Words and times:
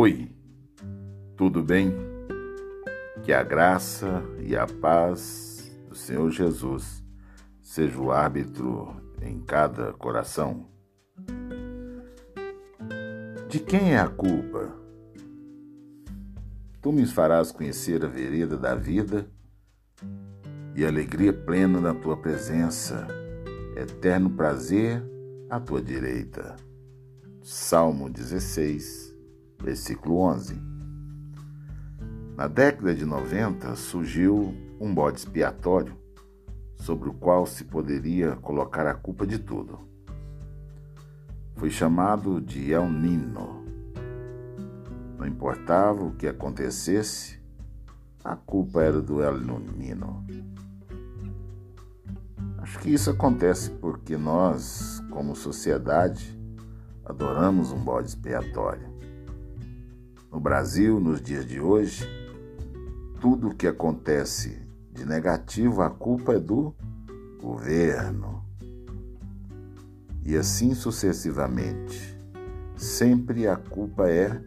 Oi, 0.00 0.30
tudo 1.36 1.60
bem? 1.60 1.92
Que 3.24 3.32
a 3.32 3.42
graça 3.42 4.22
e 4.38 4.56
a 4.56 4.64
paz 4.64 5.76
do 5.88 5.96
Senhor 5.96 6.30
Jesus 6.30 7.02
seja 7.60 7.98
o 7.98 8.12
árbitro 8.12 8.94
em 9.20 9.40
cada 9.40 9.92
coração. 9.92 10.68
De 13.48 13.58
quem 13.58 13.94
é 13.94 13.98
a 13.98 14.06
culpa? 14.06 14.72
Tu 16.80 16.92
me 16.92 17.04
farás 17.04 17.50
conhecer 17.50 18.04
a 18.04 18.08
vereda 18.08 18.56
da 18.56 18.76
vida 18.76 19.28
e 20.76 20.84
alegria 20.84 21.32
plena 21.32 21.80
na 21.80 21.92
tua 21.92 22.16
presença, 22.16 23.04
eterno 23.74 24.30
prazer 24.30 25.02
à 25.50 25.58
tua 25.58 25.82
direita. 25.82 26.54
Salmo 27.42 28.08
16, 28.08 29.07
versículo 29.60 30.18
11. 30.18 30.60
Na 32.36 32.46
década 32.46 32.94
de 32.94 33.04
90 33.04 33.74
surgiu 33.74 34.54
um 34.80 34.94
bode 34.94 35.18
expiatório 35.18 35.96
sobre 36.76 37.08
o 37.08 37.12
qual 37.12 37.46
se 37.46 37.64
poderia 37.64 38.36
colocar 38.36 38.86
a 38.86 38.94
culpa 38.94 39.26
de 39.26 39.38
tudo. 39.38 39.80
Foi 41.56 41.70
chamado 41.70 42.40
de 42.40 42.72
El 42.72 42.88
Nino. 42.88 43.64
Não 45.18 45.26
importava 45.26 46.04
o 46.04 46.12
que 46.12 46.28
acontecesse, 46.28 47.40
a 48.22 48.36
culpa 48.36 48.82
era 48.82 49.02
do 49.02 49.20
El 49.20 49.40
Nino. 49.40 50.24
Acho 52.58 52.78
que 52.78 52.90
isso 52.90 53.10
acontece 53.10 53.70
porque 53.70 54.16
nós, 54.16 55.02
como 55.10 55.34
sociedade, 55.34 56.38
adoramos 57.04 57.72
um 57.72 57.82
bode 57.82 58.08
expiatório. 58.08 58.97
No 60.30 60.38
Brasil, 60.38 61.00
nos 61.00 61.22
dias 61.22 61.46
de 61.46 61.58
hoje, 61.58 62.06
tudo 63.18 63.48
o 63.48 63.54
que 63.54 63.66
acontece 63.66 64.60
de 64.92 65.06
negativo, 65.06 65.80
a 65.80 65.88
culpa 65.88 66.34
é 66.34 66.38
do 66.38 66.74
governo. 67.40 68.44
E 70.24 70.36
assim 70.36 70.74
sucessivamente. 70.74 72.16
Sempre 72.76 73.48
a 73.48 73.56
culpa 73.56 74.08
é 74.10 74.40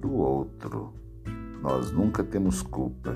do 0.00 0.12
outro. 0.14 0.92
Nós 1.62 1.92
nunca 1.92 2.24
temos 2.24 2.60
culpa. 2.60 3.14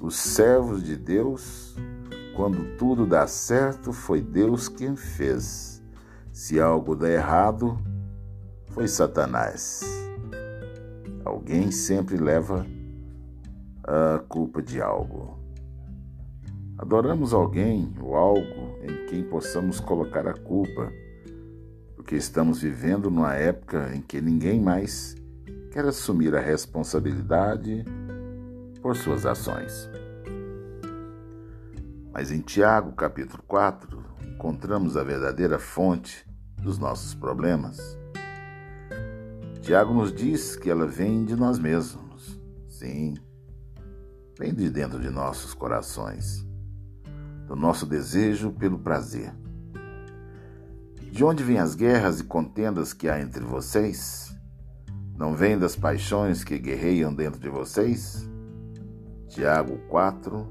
Os 0.00 0.14
servos 0.14 0.84
de 0.84 0.96
Deus, 0.96 1.74
quando 2.36 2.76
tudo 2.76 3.04
dá 3.06 3.26
certo, 3.26 3.92
foi 3.92 4.22
Deus 4.22 4.68
quem 4.68 4.94
fez. 4.94 5.82
Se 6.32 6.60
algo 6.60 6.94
dá 6.94 7.10
errado, 7.10 7.76
foi 8.68 8.86
Satanás. 8.86 10.05
Alguém 11.26 11.72
sempre 11.72 12.16
leva 12.16 12.64
a 13.82 14.20
culpa 14.28 14.62
de 14.62 14.80
algo. 14.80 15.36
Adoramos 16.78 17.34
alguém 17.34 17.92
ou 18.00 18.14
algo 18.14 18.78
em 18.80 19.06
quem 19.06 19.24
possamos 19.24 19.80
colocar 19.80 20.24
a 20.28 20.34
culpa, 20.34 20.92
porque 21.96 22.14
estamos 22.14 22.62
vivendo 22.62 23.10
numa 23.10 23.34
época 23.34 23.90
em 23.92 24.00
que 24.00 24.20
ninguém 24.20 24.60
mais 24.60 25.16
quer 25.72 25.84
assumir 25.86 26.32
a 26.36 26.40
responsabilidade 26.40 27.84
por 28.80 28.94
suas 28.94 29.26
ações. 29.26 29.90
Mas 32.12 32.30
em 32.30 32.40
Tiago, 32.40 32.92
capítulo 32.92 33.42
4, 33.48 34.00
encontramos 34.32 34.96
a 34.96 35.02
verdadeira 35.02 35.58
fonte 35.58 36.24
dos 36.62 36.78
nossos 36.78 37.14
problemas. 37.14 37.98
Tiago 39.66 39.92
nos 39.92 40.12
diz 40.12 40.54
que 40.54 40.70
ela 40.70 40.86
vem 40.86 41.24
de 41.24 41.34
nós 41.34 41.58
mesmos. 41.58 42.40
Sim, 42.68 43.14
vem 44.38 44.54
de 44.54 44.70
dentro 44.70 45.00
de 45.00 45.10
nossos 45.10 45.54
corações, 45.54 46.46
do 47.48 47.56
nosso 47.56 47.84
desejo 47.84 48.52
pelo 48.52 48.78
prazer. 48.78 49.34
De 51.10 51.24
onde 51.24 51.42
vêm 51.42 51.58
as 51.58 51.74
guerras 51.74 52.20
e 52.20 52.24
contendas 52.24 52.92
que 52.92 53.08
há 53.08 53.20
entre 53.20 53.42
vocês? 53.42 54.32
Não 55.16 55.34
vêm 55.34 55.58
das 55.58 55.74
paixões 55.74 56.44
que 56.44 56.60
guerreiam 56.60 57.12
dentro 57.12 57.40
de 57.40 57.48
vocês? 57.48 58.24
Tiago 59.26 59.78
4, 59.88 60.48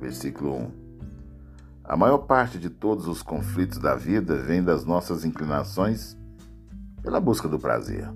versículo 0.00 0.56
1. 0.56 0.70
A 1.84 1.98
maior 1.98 2.20
parte 2.20 2.58
de 2.58 2.70
todos 2.70 3.06
os 3.06 3.22
conflitos 3.22 3.76
da 3.76 3.94
vida 3.94 4.38
vem 4.38 4.62
das 4.62 4.86
nossas 4.86 5.22
inclinações 5.22 6.17
pela 7.02 7.20
busca 7.20 7.48
do 7.48 7.58
prazer. 7.58 8.08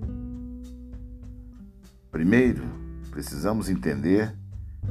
Primeiro, 2.11 2.63
precisamos 3.09 3.69
entender 3.69 4.35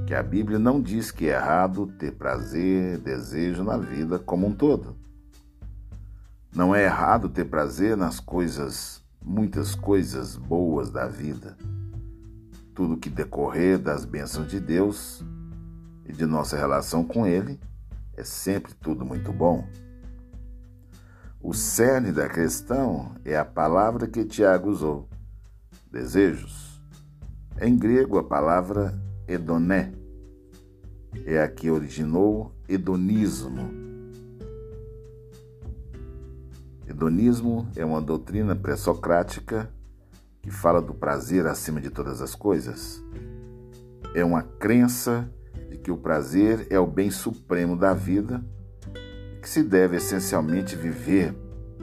que 0.06 0.14
a 0.14 0.22
Bíblia 0.22 0.58
não 0.58 0.80
diz 0.80 1.10
que 1.10 1.26
é 1.26 1.34
errado 1.34 1.86
ter 1.98 2.12
prazer, 2.12 2.98
desejo 2.98 3.62
na 3.62 3.76
vida 3.76 4.18
como 4.18 4.46
um 4.46 4.52
todo. 4.52 4.96
Não 6.54 6.74
é 6.74 6.84
errado 6.84 7.28
ter 7.28 7.44
prazer 7.44 7.96
nas 7.96 8.20
coisas, 8.20 9.02
muitas 9.20 9.74
coisas 9.74 10.36
boas 10.36 10.90
da 10.90 11.06
vida. 11.06 11.56
Tudo 12.74 12.96
que 12.96 13.08
decorrer 13.08 13.78
das 13.78 14.04
bênçãos 14.04 14.48
de 14.48 14.58
Deus 14.58 15.24
e 16.04 16.12
de 16.12 16.26
nossa 16.26 16.56
relação 16.56 17.04
com 17.04 17.26
Ele 17.26 17.60
é 18.16 18.24
sempre 18.24 18.74
tudo 18.74 19.04
muito 19.04 19.32
bom. 19.32 19.66
O 21.44 21.52
cerne 21.52 22.12
da 22.12 22.28
questão 22.28 23.16
é 23.24 23.36
a 23.36 23.44
palavra 23.44 24.06
que 24.06 24.24
Tiago 24.24 24.70
usou: 24.70 25.08
desejos. 25.90 26.80
Em 27.60 27.76
grego, 27.76 28.16
a 28.16 28.22
palavra 28.22 28.94
hedoné 29.26 29.92
é 31.26 31.42
a 31.42 31.48
que 31.48 31.68
originou 31.68 32.54
hedonismo. 32.68 33.68
Hedonismo 36.86 37.68
é 37.74 37.84
uma 37.84 38.00
doutrina 38.00 38.54
pré-socrática 38.54 39.68
que 40.40 40.50
fala 40.50 40.80
do 40.80 40.94
prazer 40.94 41.48
acima 41.48 41.80
de 41.80 41.90
todas 41.90 42.22
as 42.22 42.36
coisas. 42.36 43.02
É 44.14 44.24
uma 44.24 44.44
crença 44.44 45.28
de 45.68 45.76
que 45.76 45.90
o 45.90 45.96
prazer 45.96 46.68
é 46.70 46.78
o 46.78 46.86
bem 46.86 47.10
supremo 47.10 47.76
da 47.76 47.92
vida 47.92 48.44
que 49.42 49.48
se 49.48 49.60
deve 49.64 49.96
essencialmente 49.96 50.76
viver 50.76 51.34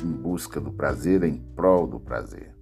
em 0.01 0.09
busca 0.09 0.61
do 0.61 0.71
prazer, 0.71 1.23
em 1.23 1.35
prol 1.35 1.85
do 1.85 1.99
prazer. 1.99 2.55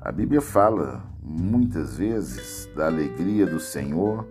A 0.00 0.10
Bíblia 0.10 0.40
fala 0.40 1.04
muitas 1.22 1.98
vezes 1.98 2.70
da 2.74 2.86
alegria 2.86 3.46
do 3.46 3.60
Senhor 3.60 4.26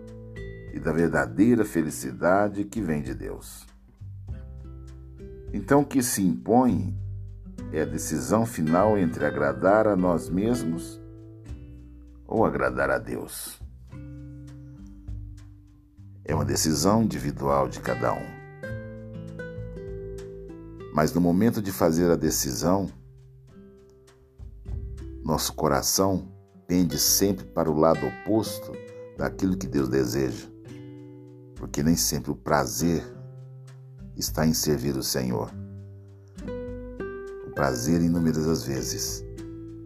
e 0.74 0.80
da 0.80 0.90
verdadeira 0.90 1.64
felicidade 1.64 2.64
que 2.64 2.80
vem 2.80 3.00
de 3.00 3.14
Deus. 3.14 3.64
Então, 5.52 5.82
o 5.82 5.86
que 5.86 6.02
se 6.02 6.20
impõe 6.20 6.98
é 7.72 7.82
a 7.82 7.86
decisão 7.86 8.44
final 8.44 8.98
entre 8.98 9.24
agradar 9.24 9.86
a 9.86 9.94
nós 9.94 10.28
mesmos 10.28 11.00
ou 12.26 12.44
agradar 12.44 12.90
a 12.90 12.98
Deus. 12.98 13.60
É 16.24 16.34
uma 16.34 16.44
decisão 16.44 17.04
individual 17.04 17.68
de 17.68 17.80
cada 17.80 18.12
um. 18.12 18.37
Mas 20.98 21.12
no 21.12 21.20
momento 21.20 21.62
de 21.62 21.70
fazer 21.70 22.10
a 22.10 22.16
decisão, 22.16 22.90
nosso 25.22 25.54
coração 25.54 26.28
pende 26.66 26.98
sempre 26.98 27.44
para 27.44 27.70
o 27.70 27.78
lado 27.78 28.04
oposto 28.04 28.72
daquilo 29.16 29.56
que 29.56 29.68
Deus 29.68 29.88
deseja, 29.88 30.48
porque 31.54 31.84
nem 31.84 31.94
sempre 31.94 32.32
o 32.32 32.34
prazer 32.34 33.04
está 34.16 34.44
em 34.44 34.52
servir 34.52 34.96
o 34.96 35.02
Senhor. 35.04 35.52
O 37.46 37.54
prazer, 37.54 38.02
inúmeras 38.02 38.64
vezes, 38.64 39.24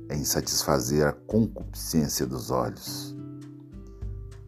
é 0.09 0.17
em 0.17 0.25
satisfazer 0.25 1.07
a 1.07 1.13
concupiscência 1.13 2.25
dos 2.25 2.51
olhos. 2.51 3.15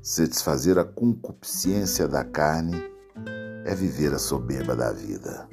Satisfazer 0.01 0.79
a 0.79 0.85
concupiscência 0.87 2.09
da 2.09 2.25
carne 2.25 2.91
é 3.67 3.75
viver 3.75 4.15
a 4.15 4.19
soberba 4.19 4.75
da 4.75 4.93
vida. 4.93 5.47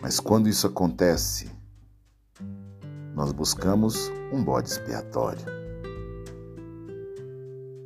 Mas 0.00 0.20
quando 0.20 0.48
isso 0.48 0.66
acontece, 0.66 1.50
nós 3.14 3.32
buscamos 3.32 4.10
um 4.32 4.44
bode 4.44 4.68
expiatório. 4.68 5.44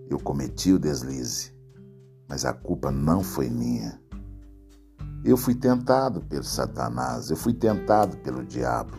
Eu 0.09 0.19
cometi 0.19 0.73
o 0.73 0.79
deslize, 0.79 1.55
mas 2.29 2.45
a 2.45 2.53
culpa 2.53 2.91
não 2.91 3.23
foi 3.23 3.49
minha. 3.49 4.01
Eu 5.25 5.37
fui 5.37 5.55
tentado 5.55 6.21
pelo 6.23 6.43
Satanás, 6.43 7.31
eu 7.31 7.37
fui 7.37 7.55
tentado 7.55 8.17
pelo 8.19 8.45
diabo. 8.45 8.97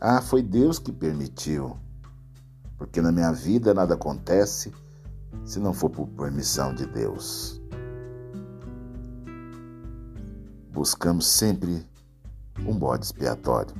Ah, 0.00 0.20
foi 0.20 0.42
Deus 0.42 0.78
que 0.78 0.92
permitiu, 0.92 1.76
porque 2.78 3.00
na 3.00 3.10
minha 3.10 3.32
vida 3.32 3.74
nada 3.74 3.94
acontece 3.94 4.72
se 5.44 5.58
não 5.58 5.72
for 5.72 5.90
por 5.90 6.06
permissão 6.08 6.72
de 6.74 6.86
Deus. 6.86 7.60
Buscamos 10.74 11.28
sempre 11.28 11.86
um 12.66 12.76
bode 12.76 13.04
expiatório. 13.04 13.72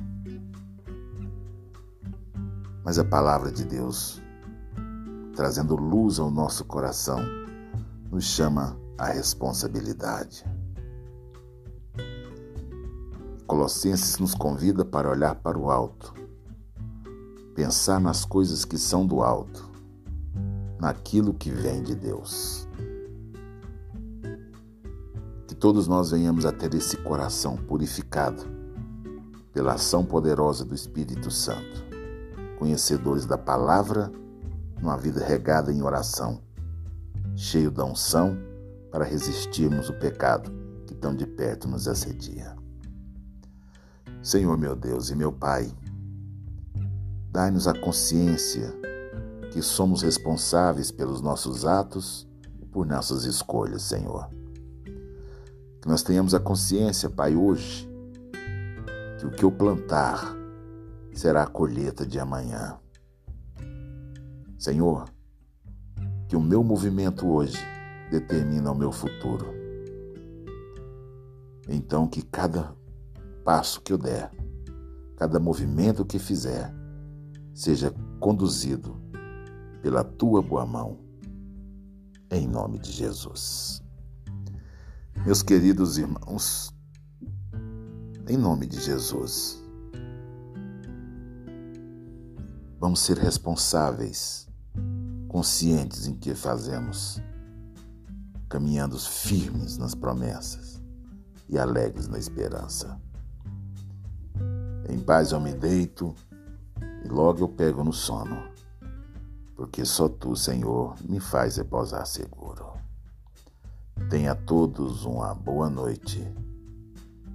Mas 2.85 2.97
a 2.97 3.03
palavra 3.03 3.51
de 3.51 3.65
Deus, 3.65 4.21
trazendo 5.35 5.75
luz 5.75 6.19
ao 6.19 6.31
nosso 6.31 6.63
coração, 6.63 7.19
nos 8.09 8.23
chama 8.23 8.77
à 8.97 9.07
responsabilidade. 9.07 10.45
Colossenses 13.45 14.17
nos 14.17 14.33
convida 14.33 14.85
para 14.85 15.09
olhar 15.09 15.35
para 15.35 15.59
o 15.59 15.69
alto, 15.69 16.13
pensar 17.53 17.99
nas 17.99 18.23
coisas 18.23 18.63
que 18.63 18.77
são 18.77 19.05
do 19.05 19.21
alto, 19.21 19.69
naquilo 20.79 21.33
que 21.33 21.51
vem 21.51 21.83
de 21.83 21.93
Deus. 21.93 22.65
Todos 25.65 25.87
nós 25.87 26.11
venhamos 26.11 26.45
a 26.45 26.51
ter 26.51 26.75
esse 26.75 26.95
coração 26.95 27.57
purificado 27.57 28.43
pela 29.51 29.73
ação 29.73 30.05
poderosa 30.05 30.63
do 30.63 30.75
Espírito 30.75 31.31
Santo, 31.31 31.83
conhecedores 32.59 33.25
da 33.25 33.35
palavra, 33.35 34.11
numa 34.79 34.95
vida 34.95 35.25
regada 35.25 35.73
em 35.73 35.81
oração, 35.81 36.39
cheio 37.35 37.71
da 37.71 37.83
unção 37.83 38.37
para 38.91 39.05
resistirmos 39.05 39.89
o 39.89 39.93
pecado 39.93 40.51
que 40.85 40.93
tão 40.93 41.15
de 41.15 41.25
perto 41.25 41.67
nos 41.67 41.87
assedia. 41.87 42.55
Senhor 44.21 44.55
meu 44.59 44.75
Deus 44.75 45.09
e 45.09 45.15
meu 45.15 45.31
Pai, 45.31 45.73
dai-nos 47.31 47.67
a 47.67 47.73
consciência 47.73 48.71
que 49.51 49.63
somos 49.63 50.03
responsáveis 50.03 50.91
pelos 50.91 51.21
nossos 51.21 51.65
atos 51.65 52.27
e 52.61 52.65
por 52.67 52.85
nossas 52.85 53.25
escolhas, 53.25 53.81
Senhor. 53.81 54.34
Que 55.85 55.89
nós 55.89 56.01
tenhamos 56.01 56.33
a 56.33 56.39
consciência, 56.39 57.11
Pai, 57.11 57.35
hoje, 57.35 57.87
que 59.19 59.25
o 59.27 59.29
que 59.29 59.45
eu 59.45 59.51
plantar 59.51 60.35
será 61.13 61.43
a 61.43 61.47
colheita 61.47 62.03
de 62.03 62.19
amanhã. 62.19 62.79
Senhor, 64.57 65.05
que 66.27 66.35
o 66.35 66.41
meu 66.41 66.63
movimento 66.63 67.27
hoje 67.27 67.59
determina 68.09 68.71
o 68.71 68.75
meu 68.75 68.91
futuro. 68.91 69.45
Então, 71.69 72.07
que 72.07 72.23
cada 72.23 72.75
passo 73.43 73.79
que 73.79 73.93
eu 73.93 73.97
der, 73.99 74.31
cada 75.15 75.39
movimento 75.39 76.03
que 76.03 76.17
fizer, 76.17 76.73
seja 77.53 77.93
conduzido 78.19 78.99
pela 79.83 80.03
tua 80.03 80.41
boa 80.41 80.65
mão, 80.65 80.97
em 82.31 82.47
nome 82.47 82.79
de 82.79 82.91
Jesus. 82.91 83.84
Meus 85.25 85.41
queridos 85.41 85.97
irmãos, 85.97 86.71
em 88.29 88.37
nome 88.37 88.67
de 88.67 88.79
Jesus, 88.79 89.59
vamos 92.79 92.99
ser 92.99 93.17
responsáveis, 93.17 94.47
conscientes 95.27 96.05
em 96.05 96.13
que 96.13 96.35
fazemos, 96.35 97.19
caminhando 98.47 98.99
firmes 98.99 99.79
nas 99.79 99.95
promessas 99.95 100.79
e 101.49 101.57
alegres 101.57 102.07
na 102.07 102.19
esperança. 102.19 103.01
Em 104.87 104.99
paz 104.99 105.31
eu 105.31 105.39
me 105.39 105.53
deito 105.53 106.13
e 107.03 107.07
logo 107.07 107.39
eu 107.39 107.49
pego 107.49 107.83
no 107.83 107.91
sono 107.91 108.53
porque 109.55 109.85
só 109.85 110.07
tu, 110.07 110.35
Senhor, 110.35 110.95
me 111.01 111.19
faz 111.19 111.55
repousar 111.55 112.05
seguro. 112.05 112.74
Tenha 114.09 114.35
todos 114.35 115.03
uma 115.03 115.33
boa 115.33 115.67
noite, 115.67 116.23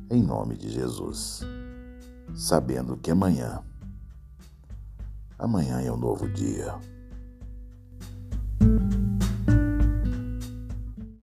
em 0.09 0.23
nome 0.23 0.57
de 0.57 0.71
Jesus, 0.71 1.41
sabendo 2.33 2.97
que 2.97 3.11
amanhã, 3.11 3.61
amanhã 5.37 5.81
é 5.81 5.91
um 5.91 5.97
novo 5.97 6.29
dia. 6.29 6.79